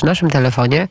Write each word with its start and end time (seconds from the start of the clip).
przy 0.00 0.06
naszym 0.06 0.30
telefonie 0.30 0.88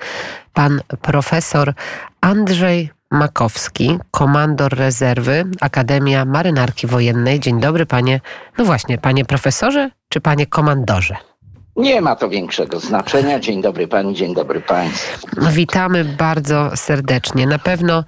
pan 0.53 0.81
profesor 1.01 1.73
Andrzej 2.21 2.89
Makowski, 3.11 3.97
komandor 4.11 4.77
rezerwy 4.77 5.45
Akademia 5.61 6.25
Marynarki 6.25 6.87
Wojennej. 6.87 7.39
Dzień 7.39 7.59
dobry, 7.59 7.85
panie, 7.85 8.21
no 8.57 8.65
właśnie, 8.65 8.97
panie 8.97 9.25
profesorze 9.25 9.89
czy 10.09 10.21
panie 10.21 10.45
komandorze? 10.45 11.15
Nie 11.75 12.01
ma 12.01 12.15
to 12.15 12.29
większego 12.29 12.79
znaczenia. 12.79 13.39
Dzień 13.39 13.61
dobry 13.61 13.87
pani, 13.87 14.15
dzień 14.15 14.35
dobry 14.35 14.61
państwu. 14.61 15.27
Witamy 15.51 16.05
bardzo 16.05 16.71
serdecznie. 16.75 17.47
Na 17.47 17.59
pewno 17.59 18.03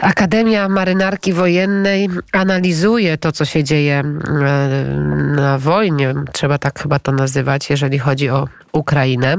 Akademia 0.00 0.68
Marynarki 0.68 1.32
Wojennej 1.32 2.08
analizuje 2.32 3.18
to, 3.18 3.32
co 3.32 3.44
się 3.44 3.64
dzieje 3.64 3.94
e, 3.94 4.04
na 5.36 5.58
wojnie, 5.58 6.14
trzeba 6.32 6.58
tak 6.58 6.80
chyba 6.80 6.98
to 6.98 7.12
nazywać, 7.12 7.70
jeżeli 7.70 7.98
chodzi 7.98 8.30
o 8.30 8.48
Ukrainę. 8.72 9.36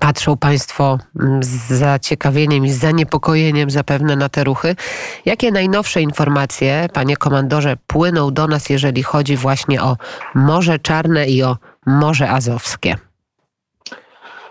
Patrzą 0.00 0.36
Państwo 0.36 0.98
z 1.40 1.72
zaciekawieniem 1.72 2.66
i 2.66 2.70
z 2.70 2.78
zaniepokojeniem 2.78 3.70
zapewne 3.70 4.16
na 4.16 4.28
te 4.28 4.44
ruchy. 4.44 4.76
Jakie 5.24 5.52
najnowsze 5.52 6.02
informacje, 6.02 6.88
panie 6.92 7.16
komandorze, 7.16 7.76
płyną 7.86 8.30
do 8.30 8.46
nas, 8.46 8.70
jeżeli 8.70 9.02
chodzi 9.02 9.36
właśnie 9.36 9.82
o 9.82 9.96
Morze 10.34 10.78
Czarne 10.78 11.26
i 11.26 11.42
o 11.42 11.56
Morze 11.86 12.30
Azowskie? 12.30 13.07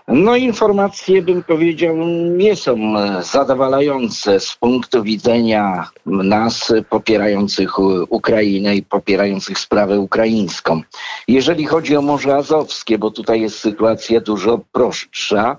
No 0.08 0.36
informacje, 0.36 1.22
bym 1.22 1.42
powiedział, 1.42 1.96
nie 2.36 2.56
są 2.56 2.76
zadowalające 3.22 4.40
z 4.40 4.56
punktu 4.56 5.02
widzenia 5.02 5.90
nas 6.06 6.72
popierających 6.90 7.78
Ukrainę 8.08 8.76
i 8.76 8.82
popierających 8.82 9.58
sprawę 9.58 10.00
ukraińską. 10.00 10.80
Jeżeli 11.28 11.66
chodzi 11.66 11.96
o 11.96 12.02
Morze 12.02 12.36
Azowskie, 12.36 12.98
bo 12.98 13.10
tutaj 13.10 13.40
jest 13.40 13.58
sytuacja 13.58 14.20
dużo 14.20 14.60
prostsza, 14.72 15.56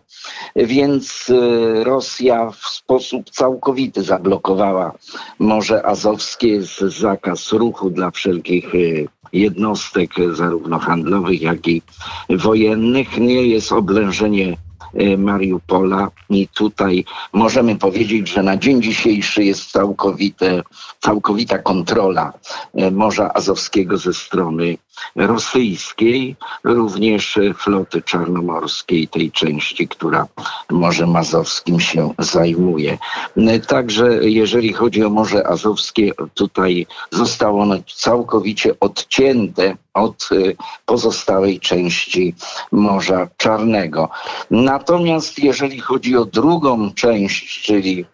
więc 0.56 1.28
e, 1.30 1.84
Rosja 1.84 2.52
w 2.52 2.66
sposób 2.66 3.30
całkowity 3.30 4.04
zablokowała 4.04 4.94
Morze 5.40 5.86
Azowskie, 5.86 6.48
jest 6.48 6.80
zakaz 6.80 7.52
ruchu 7.52 7.90
dla 7.90 8.12
wszelkich 8.12 8.66
e, 8.76 9.19
jednostek 9.34 10.10
zarówno 10.34 10.80
handlowych, 10.80 11.42
jak 11.42 11.68
i 11.68 11.82
wojennych. 12.30 13.18
Nie 13.18 13.48
jest 13.48 13.72
oblężenie 13.72 14.48
e, 14.50 14.69
Mariupola 15.18 16.10
i 16.30 16.48
tutaj 16.48 17.06
możemy 17.34 17.76
powiedzieć, 17.76 18.30
że 18.30 18.44
na 18.44 18.58
dzień 18.58 18.82
dzisiejszy 18.82 19.44
jest 19.44 19.72
całkowite, 19.72 20.64
całkowita 21.00 21.58
kontrola 21.58 22.34
e, 22.74 22.92
Morza 22.92 23.34
Azowskiego 23.34 23.98
ze 23.98 24.14
strony 24.14 24.78
rosyjskiej, 25.16 26.36
również 26.64 27.40
floty 27.58 28.02
czarnomorskiej, 28.02 29.08
tej 29.08 29.32
części, 29.32 29.88
która 29.88 30.28
Morzem 30.70 31.16
Azowskim 31.16 31.80
się 31.80 32.14
zajmuje. 32.20 32.98
Także 33.68 34.30
jeżeli 34.30 34.74
chodzi 34.74 35.04
o 35.04 35.10
Morze 35.10 35.48
Azowskie, 35.48 36.12
tutaj 36.34 36.88
zostało 37.12 37.62
ono 37.62 37.76
całkowicie 37.96 38.80
odcięte 38.80 39.78
od 40.00 40.30
y, 40.32 40.56
pozostałej 40.86 41.60
części 41.60 42.36
Morza 42.72 43.28
Czarnego. 43.38 44.10
Natomiast 44.52 45.40
jeżeli 45.40 45.80
chodzi 45.80 46.18
o 46.18 46.26
drugą 46.26 46.94
część, 46.94 47.62
czyli 47.62 48.06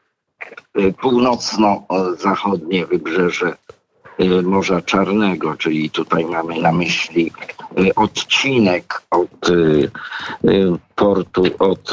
y, 0.80 0.94
północno-zachodnie 0.94 2.86
wybrzeże 2.86 3.58
Morza 4.44 4.81
Czarnego, 4.81 5.55
czyli 5.58 5.89
tutaj 5.89 6.25
mamy 6.25 6.61
na 6.61 6.71
myśli 6.71 7.31
y, 7.80 7.95
odcinek 7.95 9.02
od 9.11 9.49
y, 9.49 9.91
portu, 10.95 11.44
od 11.59 11.91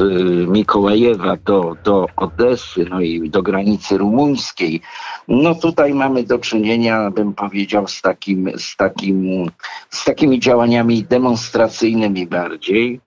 Mikołajewa 0.49 1.37
do, 1.45 1.77
do 1.85 2.07
Odesy, 2.17 2.87
no 2.91 3.01
i 3.01 3.31
do 3.31 3.43
granicy 3.43 3.99
rumuńskiej. 3.99 4.81
No 5.29 5.55
tutaj 5.55 5.95
mamy 5.95 6.23
do 6.23 6.39
czynienia, 6.39 7.11
bym 7.11 7.35
powiedział, 7.35 7.89
z, 7.89 8.03
takim, 8.03 8.51
z, 8.59 8.77
takim, 8.77 9.51
z 9.91 10.05
takimi 10.05 10.41
działaniami 10.41 11.05
demonstracyjnymi 11.05 12.27
bardziej. 12.27 13.01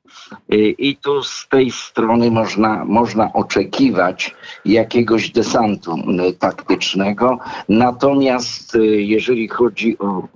I 0.78 0.98
tu 0.98 1.24
z 1.24 1.48
tej 1.50 1.72
strony 1.72 2.32
można, 2.32 2.86
można 2.86 3.34
oczekiwać 3.34 4.36
jakiegoś 4.66 5.30
desantu 5.30 5.96
taktycznego. 6.40 7.38
Natomiast 7.70 8.78
jeżeli 8.96 9.48
chodzi 9.48 10.00
o 10.00 10.28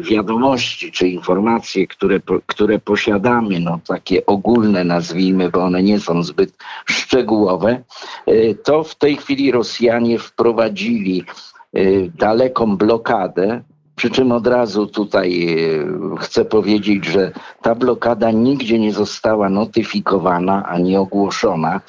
wiadomości 0.00 0.92
czy 0.92 1.08
informacje, 1.08 1.86
które, 1.86 2.20
które 2.46 2.78
posiadamy, 2.78 3.60
no 3.60 3.80
takie 3.88 4.26
ogólne 4.26 4.84
nazwijmy, 4.84 5.50
bo 5.50 5.64
one 5.64 5.82
nie 5.82 6.00
są 6.00 6.22
zbyt 6.22 6.56
szczegółowe, 6.86 7.82
to 8.64 8.84
w 8.84 8.94
tej 8.94 9.16
chwili 9.16 9.52
Rosjanie 9.52 10.18
wprowadzili 10.18 11.24
daleką 12.18 12.76
blokadę 12.76 13.62
przy 13.96 14.10
czym 14.10 14.32
od 14.32 14.46
razu 14.46 14.86
tutaj 14.86 15.56
e, 16.14 16.16
chcę 16.18 16.44
powiedzieć, 16.44 17.04
że 17.04 17.32
ta 17.62 17.74
blokada 17.74 18.30
nigdzie 18.30 18.78
nie 18.78 18.92
została 18.92 19.48
notyfikowana 19.48 20.66
ani 20.66 20.96
ogłoszona, 20.96 21.80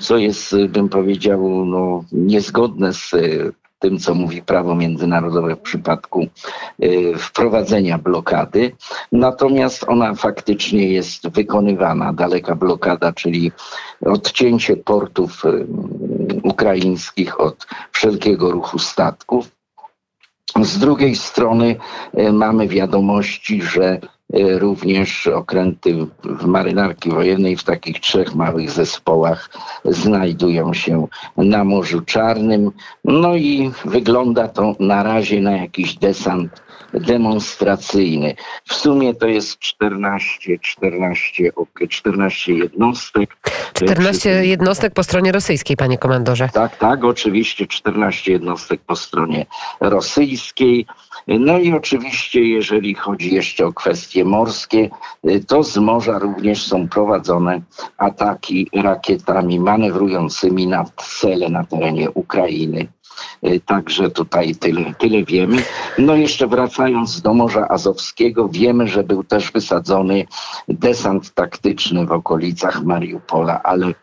co 0.00 0.16
jest, 0.16 0.56
bym 0.68 0.88
powiedział, 0.88 1.64
no, 1.64 2.04
niezgodne 2.12 2.92
z 2.92 3.14
e, 3.14 3.18
tym, 3.78 3.98
co 3.98 4.14
mówi 4.14 4.42
prawo 4.42 4.74
międzynarodowe 4.74 5.56
w 5.56 5.60
przypadku 5.60 6.26
e, 6.80 7.18
wprowadzenia 7.18 7.98
blokady. 7.98 8.72
Natomiast 9.12 9.84
ona 9.88 10.14
faktycznie 10.14 10.92
jest 10.92 11.28
wykonywana, 11.28 12.12
daleka 12.12 12.54
blokada, 12.54 13.12
czyli 13.12 13.52
odcięcie 14.06 14.76
portów 14.76 15.42
ukraińskich 16.42 17.40
od 17.40 17.66
wszelkiego 17.92 18.50
ruchu 18.50 18.78
statków. 18.78 19.55
Z 20.62 20.78
drugiej 20.78 21.16
strony 21.16 21.76
e, 22.14 22.32
mamy 22.32 22.68
wiadomości, 22.68 23.62
że 23.62 23.84
e, 23.84 23.98
również 24.58 25.26
okręty 25.26 26.06
marynarki 26.46 27.10
wojennej 27.10 27.56
w 27.56 27.64
takich 27.64 28.00
trzech 28.00 28.34
małych 28.34 28.70
zespołach 28.70 29.50
znajdują 29.84 30.74
się 30.74 31.06
na 31.36 31.64
Morzu 31.64 32.00
Czarnym. 32.00 32.70
No 33.04 33.36
i 33.36 33.70
wygląda 33.84 34.48
to 34.48 34.76
na 34.80 35.02
razie 35.02 35.40
na 35.40 35.56
jakiś 35.56 35.94
desant 35.94 36.65
demonstracyjny. 36.94 38.34
W 38.64 38.74
sumie 38.74 39.14
to 39.14 39.26
jest 39.26 39.58
14, 39.58 40.58
14, 40.58 41.50
14 41.88 42.52
jednostek. 42.52 43.36
14 43.72 44.46
jednostek 44.46 44.94
po 44.94 45.02
stronie 45.02 45.32
rosyjskiej, 45.32 45.76
panie 45.76 45.98
komandorze. 45.98 46.48
Tak, 46.52 46.76
tak, 46.76 47.04
oczywiście 47.04 47.66
14 47.66 48.32
jednostek 48.32 48.80
po 48.86 48.96
stronie 48.96 49.46
rosyjskiej. 49.80 50.86
No 51.26 51.58
i 51.58 51.72
oczywiście, 51.72 52.40
jeżeli 52.42 52.94
chodzi 52.94 53.34
jeszcze 53.34 53.66
o 53.66 53.72
kwestie 53.72 54.24
morskie, 54.24 54.90
to 55.46 55.62
z 55.62 55.76
morza 55.76 56.18
również 56.18 56.66
są 56.66 56.88
prowadzone 56.88 57.60
ataki 57.98 58.68
rakietami 58.74 59.60
manewrującymi 59.60 60.66
nad 60.66 60.92
cele 61.20 61.48
na 61.48 61.64
terenie 61.64 62.10
Ukrainy. 62.10 62.88
Y, 63.44 63.60
także 63.66 64.10
tutaj 64.10 64.54
tyle, 64.54 64.94
tyle 64.98 65.24
wiemy. 65.24 65.56
No 65.98 66.14
jeszcze 66.14 66.46
wracając 66.46 67.20
do 67.20 67.34
Morza 67.34 67.68
Azowskiego, 67.68 68.48
wiemy, 68.48 68.88
że 68.88 69.04
był 69.04 69.24
też 69.24 69.52
wysadzony 69.52 70.26
desant 70.68 71.34
taktyczny 71.34 72.06
w 72.06 72.12
okolicach 72.12 72.82
Mariupola, 72.84 73.62
ale 73.62 73.86
y, 73.86 73.94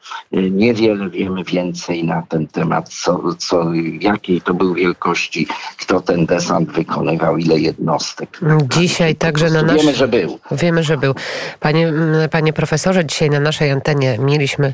niewiele 0.52 1.09
wiemy 1.09 1.44
więcej 1.44 2.03
na 2.03 2.22
ten 2.29 2.47
temat, 2.47 2.90
co, 2.90 3.22
co, 3.38 3.73
jakiej 4.00 4.41
to 4.41 4.53
był 4.53 4.73
wielkości, 4.73 5.47
kto 5.78 6.02
ten 6.02 6.25
desant 6.25 6.72
wykonywał, 6.72 7.38
ile 7.38 7.59
jednostek. 7.59 8.40
Dzisiaj 8.69 9.16
także 9.16 9.50
na 9.50 9.63
naszym... 9.63 9.79
Wiemy, 9.79 9.96
że 9.96 10.07
był. 10.07 10.40
Wiemy, 10.52 10.84
że 10.84 10.97
był. 10.97 11.16
Panie, 11.59 11.94
panie 12.31 12.53
profesorze, 12.53 13.06
dzisiaj 13.06 13.29
na 13.29 13.40
naszej 13.40 13.72
antenie 13.72 14.18
mieliśmy 14.19 14.73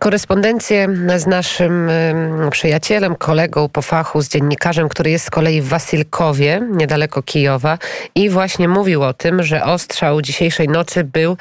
korespondencję 0.00 0.88
z 1.16 1.26
naszym 1.26 1.90
przyjacielem, 2.50 3.14
kolegą, 3.14 3.55
kolegą 3.56 3.68
po 3.68 3.82
fachu, 3.82 4.22
z 4.22 4.28
dziennikarzem, 4.28 4.88
który 4.88 5.10
jest 5.10 5.24
z 5.24 5.30
kolei 5.30 5.62
w 5.62 5.68
Wasylkowie, 5.68 6.62
niedaleko 6.70 7.22
Kijowa 7.22 7.78
i 8.14 8.30
właśnie 8.30 8.68
mówił 8.68 9.02
o 9.02 9.14
tym, 9.14 9.42
że 9.42 9.64
ostrzał 9.64 10.22
dzisiejszej 10.22 10.68
nocy 10.68 11.04
był 11.04 11.36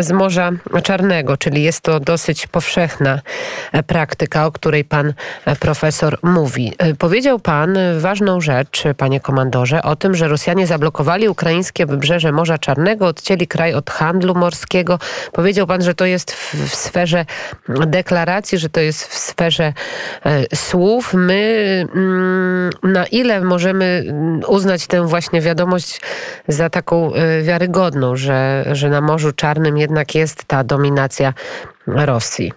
z 0.00 0.12
Morza 0.12 0.50
Czarnego, 0.82 1.36
czyli 1.36 1.62
jest 1.62 1.80
to 1.80 2.00
dosyć 2.00 2.46
powszechna 2.46 3.20
praktyka, 3.86 4.46
o 4.46 4.52
której 4.52 4.84
pan 4.84 5.14
profesor 5.60 6.18
mówi. 6.22 6.72
Powiedział 6.98 7.38
pan 7.38 7.78
ważną 7.98 8.40
rzecz, 8.40 8.84
panie 8.96 9.20
komandorze, 9.20 9.82
o 9.82 9.96
tym, 9.96 10.14
że 10.14 10.28
Rosjanie 10.28 10.66
zablokowali 10.66 11.28
ukraińskie 11.28 11.86
wybrzeże 11.86 12.32
Morza 12.32 12.58
Czarnego, 12.58 13.06
odcięli 13.06 13.46
kraj 13.46 13.74
od 13.74 13.90
handlu 13.90 14.34
morskiego. 14.34 14.98
Powiedział 15.32 15.66
pan, 15.66 15.82
że 15.82 15.94
to 15.94 16.04
jest 16.04 16.32
w 16.32 16.74
sferze 16.74 17.26
deklaracji, 17.68 18.58
że 18.58 18.68
to 18.68 18.80
jest 18.80 19.06
w 19.06 19.18
sferze 19.18 19.72
e, 20.26 20.56
słów. 20.56 21.14
My 21.14 21.86
mm, 21.94 22.70
na 22.82 23.06
ile 23.06 23.40
możemy 23.40 24.04
uznać 24.48 24.86
tę 24.86 25.06
właśnie 25.06 25.40
wiadomość 25.40 26.00
za 26.48 26.70
taką 26.70 27.12
wiarygodną, 27.42 28.16
że, 28.16 28.64
że 28.72 28.90
na 28.90 29.00
Morzu 29.00 29.32
Czarnym 29.32 29.78
jednak 29.84 30.14
jest 30.14 30.44
ta 30.44 30.64
dominacja 30.64 31.34
Rosji. 31.86 32.52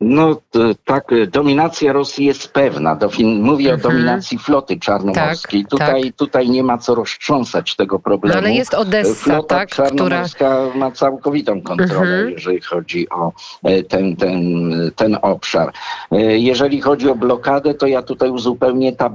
No 0.00 0.40
tak, 0.84 1.04
dominacja 1.28 1.92
Rosji 1.92 2.26
jest 2.26 2.52
pewna. 2.52 2.98
Mówię 3.22 3.72
mhm. 3.72 3.80
o 3.80 3.90
dominacji 3.90 4.38
floty 4.38 4.78
czarnomorskiej. 4.78 5.62
Tak, 5.62 5.70
tutaj, 5.70 6.02
tak. 6.04 6.16
tutaj 6.16 6.48
nie 6.48 6.62
ma 6.62 6.78
co 6.78 6.94
roztrząsać 6.94 7.76
tego 7.76 7.98
problemu. 7.98 8.34
No 8.34 8.38
ale 8.40 8.52
jest 8.52 8.74
Odessa, 8.74 9.14
Flota 9.14 9.56
tak, 9.56 9.68
czarnomorska 9.68 10.56
która... 10.68 10.74
ma 10.74 10.90
całkowitą 10.90 11.62
kontrolę, 11.62 12.16
mhm. 12.16 12.30
jeżeli 12.30 12.60
chodzi 12.60 13.08
o 13.08 13.32
e, 13.64 13.82
ten, 13.82 14.16
ten, 14.16 14.40
ten 14.96 15.18
obszar. 15.22 15.72
E, 16.12 16.38
jeżeli 16.38 16.80
chodzi 16.80 17.08
o 17.08 17.14
blokadę, 17.14 17.74
to 17.74 17.86
ja 17.86 18.02
tutaj 18.02 18.30
uzupełnię, 18.30 18.92
ta 18.92 19.10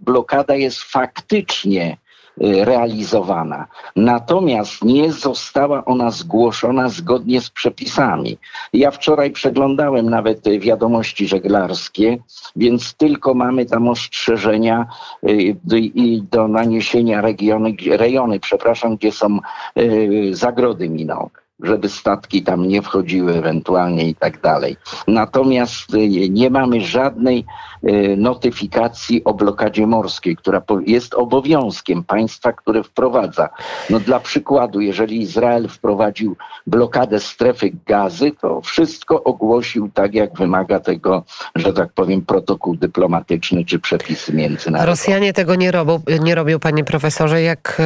blokada 0.00 0.54
jest 0.54 0.82
faktycznie 0.82 1.96
realizowana. 2.40 3.66
Natomiast 3.96 4.84
nie 4.84 5.12
została 5.12 5.84
ona 5.84 6.10
zgłoszona 6.10 6.88
zgodnie 6.88 7.40
z 7.40 7.50
przepisami. 7.50 8.38
Ja 8.72 8.90
wczoraj 8.90 9.30
przeglądałem 9.30 10.10
nawet 10.10 10.48
wiadomości 10.58 11.28
żeglarskie, 11.28 12.18
więc 12.56 12.94
tylko 12.94 13.34
mamy 13.34 13.66
tam 13.66 13.88
ostrzeżenia 13.88 14.86
y, 15.28 15.54
i 15.78 16.22
do 16.30 16.48
naniesienia 16.48 17.20
regiony, 17.20 17.76
rejony, 17.90 18.40
przepraszam, 18.40 18.96
gdzie 18.96 19.12
są 19.12 19.38
y, 19.78 20.30
zagrody 20.32 20.88
minowe 20.88 21.47
żeby 21.62 21.88
statki 21.88 22.42
tam 22.42 22.68
nie 22.68 22.82
wchodziły 22.82 23.34
ewentualnie 23.34 24.08
i 24.08 24.14
tak 24.14 24.40
dalej. 24.40 24.76
Natomiast 25.08 25.94
y, 25.94 26.28
nie 26.30 26.50
mamy 26.50 26.80
żadnej 26.80 27.44
y, 27.84 28.16
notyfikacji 28.16 29.24
o 29.24 29.34
blokadzie 29.34 29.86
morskiej, 29.86 30.36
która 30.36 30.62
jest 30.86 31.14
obowiązkiem 31.14 32.04
państwa, 32.04 32.52
które 32.52 32.82
wprowadza. 32.82 33.48
No 33.90 34.00
dla 34.00 34.20
przykładu, 34.20 34.80
jeżeli 34.80 35.20
Izrael 35.20 35.68
wprowadził 35.68 36.36
blokadę 36.66 37.20
strefy 37.20 37.72
gazy, 37.86 38.32
to 38.40 38.60
wszystko 38.60 39.24
ogłosił 39.24 39.90
tak, 39.94 40.14
jak 40.14 40.38
wymaga 40.38 40.80
tego, 40.80 41.24
że 41.54 41.72
tak 41.72 41.92
powiem, 41.92 42.22
protokół 42.22 42.76
dyplomatyczny 42.76 43.64
czy 43.64 43.78
przepisy 43.78 44.32
międzynarodowe. 44.32 44.90
Rosjanie 44.90 45.32
tego 45.32 45.54
nie 45.54 45.72
robią, 45.72 46.00
nie 46.20 46.34
robią 46.34 46.58
panie 46.58 46.84
profesorze, 46.84 47.42
jak, 47.42 47.82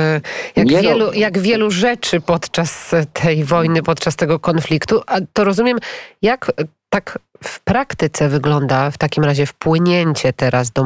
jak, 0.56 0.68
wielu, 0.68 1.12
jak 1.12 1.38
wielu 1.38 1.70
rzeczy 1.70 2.20
podczas 2.20 2.94
tej 3.12 3.44
wojny 3.44 3.61
wojny, 3.62 3.82
podczas 3.82 4.16
tego 4.16 4.38
konfliktu. 4.38 5.00
A 5.06 5.18
to 5.32 5.44
rozumiem, 5.44 5.78
jak 6.22 6.52
tak 6.90 7.18
w 7.44 7.60
praktyce 7.60 8.28
wygląda 8.28 8.90
w 8.90 8.98
takim 8.98 9.24
razie 9.24 9.46
wpłynięcie 9.46 10.32
teraz 10.32 10.70
do, 10.70 10.84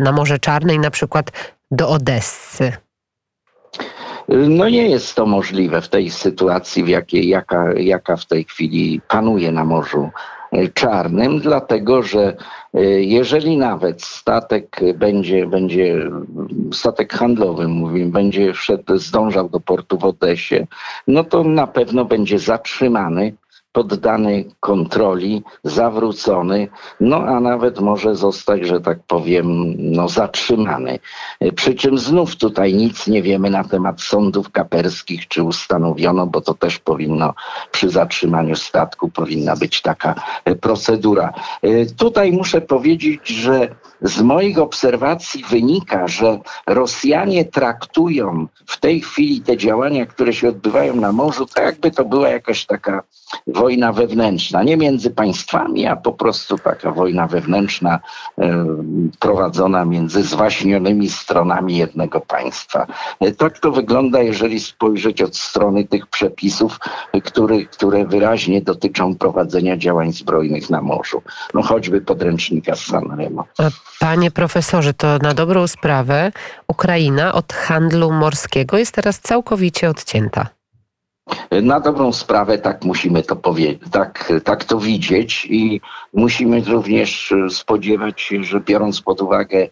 na 0.00 0.12
Morze 0.12 0.38
Czarne 0.38 0.74
i 0.74 0.78
na 0.78 0.90
przykład 0.90 1.30
do 1.70 1.88
Odessy? 1.88 2.72
No 4.28 4.68
nie 4.68 4.88
jest 4.88 5.14
to 5.14 5.26
możliwe 5.26 5.82
w 5.82 5.88
tej 5.88 6.10
sytuacji, 6.10 6.84
w 6.84 6.88
jakiej, 6.88 7.28
jaka, 7.28 7.72
jaka 7.72 8.16
w 8.16 8.26
tej 8.26 8.44
chwili 8.44 9.00
panuje 9.08 9.52
na 9.52 9.64
Morzu 9.64 10.10
Czarnym, 10.74 11.40
dlatego 11.40 12.02
że 12.02 12.36
e, 12.74 12.80
jeżeli 13.02 13.56
nawet 13.56 14.02
statek 14.02 14.80
będzie, 14.94 15.46
będzie 15.46 16.10
statek 16.72 17.12
handlowy, 17.12 17.68
mówimy, 17.68 18.10
będzie 18.10 18.52
wszedł, 18.52 18.98
zdążał 18.98 19.48
do 19.48 19.60
portu 19.60 19.98
w 19.98 20.04
Odesie, 20.04 20.66
no 21.06 21.24
to 21.24 21.44
na 21.44 21.66
pewno 21.66 22.04
będzie 22.04 22.38
zatrzymany 22.38 23.32
poddany 23.76 24.44
kontroli, 24.60 25.42
zawrócony, 25.64 26.68
no 27.00 27.16
a 27.16 27.40
nawet 27.40 27.80
może 27.80 28.14
zostać, 28.14 28.66
że 28.66 28.80
tak 28.80 28.98
powiem, 29.06 29.74
no, 29.78 30.08
zatrzymany. 30.08 30.98
Przy 31.54 31.74
czym 31.74 31.98
znów 31.98 32.36
tutaj 32.36 32.74
nic 32.74 33.06
nie 33.06 33.22
wiemy 33.22 33.50
na 33.50 33.64
temat 33.64 34.00
sądów 34.00 34.50
kaperskich, 34.50 35.28
czy 35.28 35.42
ustanowiono, 35.42 36.26
bo 36.26 36.40
to 36.40 36.54
też 36.54 36.78
powinno 36.78 37.34
przy 37.72 37.88
zatrzymaniu 37.88 38.56
statku 38.56 39.08
powinna 39.08 39.56
być 39.56 39.82
taka 39.82 40.14
procedura. 40.60 41.32
Tutaj 41.96 42.32
muszę 42.32 42.60
powiedzieć, 42.60 43.28
że 43.28 43.68
z 44.02 44.22
moich 44.22 44.58
obserwacji 44.58 45.44
wynika, 45.50 46.08
że 46.08 46.38
Rosjanie 46.66 47.44
traktują 47.44 48.46
w 48.66 48.80
tej 48.80 49.00
chwili 49.00 49.40
te 49.40 49.56
działania, 49.56 50.06
które 50.06 50.32
się 50.32 50.48
odbywają 50.48 50.96
na 50.96 51.12
morzu, 51.12 51.46
tak 51.46 51.64
jakby 51.64 51.90
to 51.90 52.04
była 52.04 52.28
jakaś 52.28 52.66
taka 52.66 53.02
wojna 53.46 53.65
wewnętrzna, 53.92 54.62
nie 54.62 54.76
między 54.76 55.10
państwami, 55.10 55.86
a 55.86 55.96
po 55.96 56.12
prostu 56.12 56.58
taka 56.58 56.92
wojna 56.92 57.26
wewnętrzna 57.26 58.00
e, 58.38 58.66
prowadzona 59.18 59.84
między 59.84 60.22
zwaśnionymi 60.22 61.08
stronami 61.08 61.76
jednego 61.76 62.20
państwa. 62.20 62.86
E, 63.20 63.32
tak 63.32 63.58
to 63.58 63.72
wygląda, 63.72 64.22
jeżeli 64.22 64.60
spojrzeć 64.60 65.22
od 65.22 65.36
strony 65.36 65.84
tych 65.84 66.06
przepisów, 66.06 66.78
który, 67.24 67.66
które 67.66 68.06
wyraźnie 68.06 68.62
dotyczą 68.62 69.14
prowadzenia 69.14 69.76
działań 69.76 70.12
zbrojnych 70.12 70.70
na 70.70 70.82
morzu. 70.82 71.22
No 71.54 71.62
choćby 71.62 72.00
podręcznika 72.00 72.74
z 72.74 72.80
Sanremo. 72.80 73.44
Panie 74.00 74.30
profesorze, 74.30 74.94
to 74.94 75.18
na 75.18 75.34
dobrą 75.34 75.66
sprawę 75.66 76.32
Ukraina 76.68 77.32
od 77.32 77.52
handlu 77.52 78.12
morskiego 78.12 78.78
jest 78.78 78.94
teraz 78.94 79.20
całkowicie 79.20 79.90
odcięta. 79.90 80.55
Na 81.62 81.80
dobrą 81.80 82.12
sprawę 82.12 82.58
tak 82.58 82.84
musimy 82.84 83.22
to 83.22 83.36
powiedzieć, 83.36 83.90
tak, 83.90 84.32
tak 84.44 84.64
to 84.64 84.78
widzieć 84.78 85.46
i 85.50 85.80
musimy 86.12 86.60
również 86.60 87.34
spodziewać 87.50 88.20
się, 88.20 88.44
że 88.44 88.60
biorąc 88.60 89.00
pod 89.00 89.20
uwagę 89.22 89.68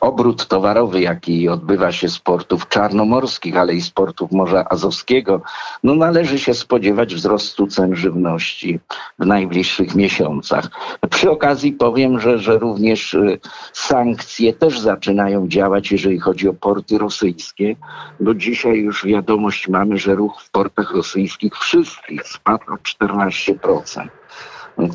obrót 0.00 0.46
towarowy, 0.48 1.00
jaki 1.00 1.48
odbywa 1.48 1.92
się 1.92 2.08
z 2.08 2.18
portów 2.18 2.68
czarnomorskich, 2.68 3.56
ale 3.56 3.74
i 3.74 3.80
z 3.80 3.90
portów 3.90 4.32
Morza 4.32 4.64
Azowskiego, 4.70 5.42
no 5.82 5.94
należy 5.94 6.38
się 6.38 6.54
spodziewać 6.54 7.14
wzrostu 7.14 7.66
cen 7.66 7.96
żywności 7.96 8.80
w 9.18 9.26
najbliższych 9.26 9.94
miesiącach. 9.94 10.68
Przy 11.10 11.30
okazji 11.30 11.72
powiem, 11.72 12.20
że, 12.20 12.38
że 12.38 12.58
również 12.58 13.14
y, 13.14 13.38
sankcje 13.72 14.52
też 14.52 14.80
zaczynają 14.80 15.48
działać, 15.48 15.92
jeżeli 15.92 16.18
chodzi 16.20 16.48
o 16.48 16.54
porty 16.54 16.98
rosyjskie, 16.98 17.76
bo 18.20 18.34
dzisiaj 18.34 18.78
już 18.78 19.06
wiadomość 19.06 19.68
mamy, 19.68 19.98
że 19.98 20.14
ruch 20.14 20.42
w 20.42 20.50
portach 20.50 20.94
rosyjskich 20.94 21.54
wszystkich 21.56 22.22
spadł 22.28 22.72
o 22.72 22.76
14%. 22.76 24.08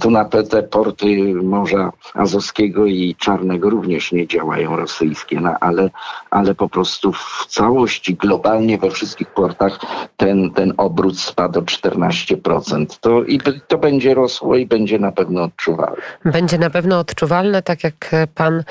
Tu 0.01 0.11
na 0.11 0.25
te 0.25 0.63
porty 0.63 1.33
Morza 1.43 1.91
Azowskiego 2.13 2.85
i 2.85 3.15
Czarnego 3.19 3.69
również 3.69 4.11
nie 4.11 4.27
działają 4.27 4.75
rosyjskie, 4.75 5.39
no, 5.39 5.55
ale, 5.59 5.89
ale 6.29 6.55
po 6.55 6.69
prostu 6.69 7.11
w 7.11 7.45
całości, 7.49 8.15
globalnie 8.15 8.77
we 8.77 8.91
wszystkich 8.91 9.27
portach 9.27 9.79
ten, 10.17 10.51
ten 10.51 10.73
obrót 10.77 11.19
spadł 11.19 11.59
o 11.59 11.61
14%. 11.61 12.85
To, 13.01 13.23
I 13.23 13.39
to 13.67 13.77
będzie 13.77 14.13
rosło 14.13 14.55
i 14.55 14.65
będzie 14.65 15.00
na 15.00 15.12
pewno 15.12 15.43
odczuwalne. 15.43 16.01
Będzie 16.25 16.57
na 16.57 16.69
pewno 16.69 17.00
odczuwalne, 17.00 17.62
tak 17.62 17.83
jak 17.83 18.12
pan 18.36 18.63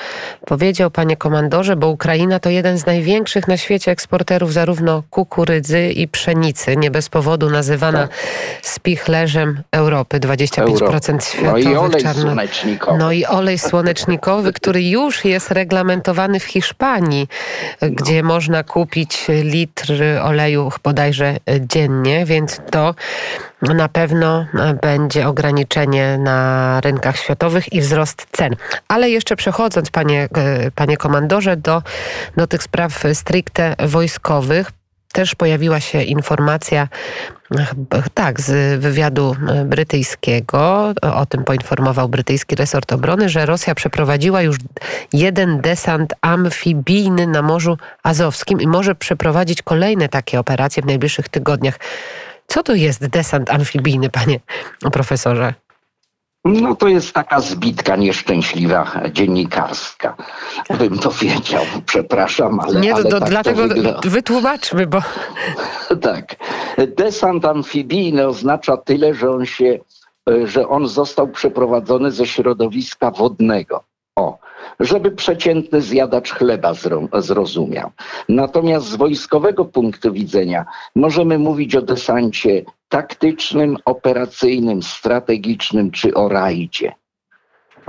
powiedział, 0.46 0.90
panie 0.90 1.16
komandorze, 1.16 1.76
bo 1.76 1.88
Ukraina 1.88 2.38
to 2.38 2.50
jeden 2.50 2.78
z 2.78 2.86
największych 2.86 3.48
na 3.48 3.56
świecie 3.56 3.90
eksporterów 3.90 4.52
zarówno 4.52 5.02
kukurydzy 5.10 5.90
i 5.90 6.08
pszenicy, 6.08 6.76
nie 6.76 6.90
bez 6.90 7.08
powodu 7.08 7.50
nazywana 7.50 8.08
tak. 8.08 8.16
spichlerzem 8.62 9.62
Europy, 9.72 10.20
25% 10.20 10.97
Euro 10.98 11.20
światowych. 11.20 11.64
No 11.64 11.70
i 11.70 11.76
olej 11.76 12.02
czarno... 12.02 12.22
słonecznikowy. 12.22 12.98
No 12.98 13.12
i 13.12 13.24
olej 13.24 13.58
słonecznikowy, 13.58 14.52
który 14.52 14.82
już 14.82 15.24
jest 15.24 15.50
reglamentowany 15.50 16.40
w 16.40 16.44
Hiszpanii, 16.44 17.28
gdzie 17.82 18.22
no. 18.22 18.28
można 18.28 18.62
kupić 18.64 19.26
litr 19.28 19.92
oleju 20.22 20.70
bodajże 20.82 21.36
dziennie, 21.60 22.26
więc 22.26 22.60
to 22.70 22.94
na 23.62 23.88
pewno 23.88 24.46
będzie 24.82 25.28
ograniczenie 25.28 26.18
na 26.18 26.80
rynkach 26.80 27.16
światowych 27.16 27.72
i 27.72 27.80
wzrost 27.80 28.26
cen. 28.32 28.56
Ale 28.88 29.10
jeszcze 29.10 29.36
przechodząc, 29.36 29.90
panie, 29.90 30.28
panie 30.74 30.96
komandorze, 30.96 31.56
do, 31.56 31.82
do 32.36 32.46
tych 32.46 32.62
spraw 32.62 33.02
stricte 33.12 33.74
wojskowych, 33.78 34.70
też 35.12 35.34
pojawiła 35.34 35.80
się 35.80 36.02
informacja, 36.02 36.88
tak, 38.14 38.40
z 38.40 38.80
wywiadu 38.80 39.36
brytyjskiego, 39.64 40.92
o 41.14 41.26
tym 41.26 41.44
poinformował 41.44 42.08
brytyjski 42.08 42.56
resort 42.56 42.92
obrony, 42.92 43.28
że 43.28 43.46
Rosja 43.46 43.74
przeprowadziła 43.74 44.42
już 44.42 44.56
jeden 45.12 45.60
desant 45.60 46.14
amfibijny 46.20 47.26
na 47.26 47.42
Morzu 47.42 47.78
Azowskim 48.02 48.60
i 48.60 48.66
może 48.66 48.94
przeprowadzić 48.94 49.62
kolejne 49.62 50.08
takie 50.08 50.40
operacje 50.40 50.82
w 50.82 50.86
najbliższych 50.86 51.28
tygodniach. 51.28 51.78
Co 52.46 52.62
to 52.62 52.74
jest 52.74 53.06
desant 53.06 53.50
amfibijny, 53.50 54.10
panie 54.10 54.40
profesorze? 54.92 55.54
No 56.44 56.76
to 56.76 56.88
jest 56.88 57.12
taka 57.12 57.40
zbitka 57.40 57.96
nieszczęśliwa 57.96 59.00
dziennikarska, 59.12 60.16
bym 60.78 60.98
powiedział. 60.98 61.64
Przepraszam, 61.86 62.60
ale. 62.60 62.80
Nie, 62.80 62.94
ale 62.94 63.04
to, 63.04 63.20
tak 63.20 63.28
dlatego 63.28 63.68
to 64.02 64.10
wytłumaczmy, 64.10 64.86
bo. 64.86 65.02
tak. 66.02 66.36
Desant 66.96 67.44
amfibijny 67.44 68.26
oznacza 68.26 68.76
tyle, 68.76 69.14
że 69.14 69.30
on 69.30 69.46
się, 69.46 69.78
że 70.44 70.68
on 70.68 70.88
został 70.88 71.28
przeprowadzony 71.28 72.10
ze 72.10 72.26
środowiska 72.26 73.10
wodnego. 73.10 73.84
Żeby 74.80 75.10
przeciętny 75.10 75.80
zjadacz 75.80 76.30
chleba 76.32 76.72
zrozumiał. 77.18 77.90
Natomiast 78.28 78.86
z 78.86 78.96
wojskowego 78.96 79.64
punktu 79.64 80.12
widzenia 80.12 80.64
możemy 80.94 81.38
mówić 81.38 81.76
o 81.76 81.82
desancie 81.82 82.64
taktycznym, 82.88 83.76
operacyjnym, 83.84 84.82
strategicznym 84.82 85.90
czy 85.90 86.14
o 86.14 86.28
rajdzie. 86.28 86.92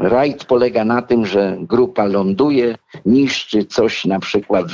Rajd 0.02 0.46
polega 0.46 0.86
na 0.86 1.02
tym, 1.02 1.26
że 1.26 1.58
grupa 1.60 2.06
ląduje, 2.06 2.76
niszczy 3.06 3.66
coś 3.66 4.06
na 4.06 4.20
przykład 4.20 4.66